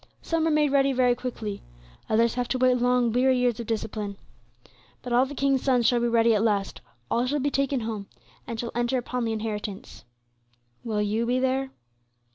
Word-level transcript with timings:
Some 0.23 0.47
are 0.47 0.49
made 0.49 0.71
ready 0.71 0.93
very 0.93 1.13
quickly. 1.13 1.61
Others 2.09 2.33
have 2.33 2.47
to 2.47 2.57
wait 2.57 2.77
long, 2.79 3.11
weary 3.11 3.37
years 3.37 3.59
of 3.59 3.67
discipline. 3.67 4.17
But 5.03 5.13
all 5.13 5.27
the 5.27 5.35
King's 5.35 5.61
sons 5.61 5.85
shall 5.85 5.99
be 5.99 6.07
ready 6.07 6.33
at 6.33 6.41
last, 6.41 6.81
all 7.11 7.27
shall 7.27 7.37
be 7.39 7.51
taken 7.51 7.81
home, 7.81 8.07
and 8.47 8.59
shall 8.59 8.71
enter 8.73 8.97
upon 8.97 9.25
the 9.25 9.31
inheritance. 9.31 10.03
Will 10.83 11.03
you 11.03 11.27
be 11.27 11.37
there?" 11.37 11.69